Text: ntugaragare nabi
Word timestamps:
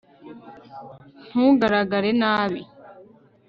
ntugaragare 1.29 2.11
nabi 2.21 2.61